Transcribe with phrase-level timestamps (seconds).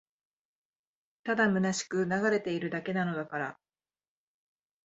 [1.25, 3.59] ただ空しく流れているだけなのだから